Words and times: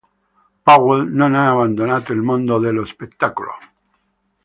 Powell 0.69 1.11
non 1.13 1.35
ha 1.35 1.45
abbandonato 1.51 2.11
il 2.11 2.21
mondo 2.23 2.57
dello 2.57 2.85
spettacolo. 2.85 3.51